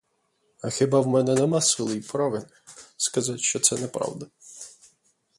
[0.63, 2.45] А хіба в мене нема сили й права
[2.97, 4.27] сказати, що то неправда?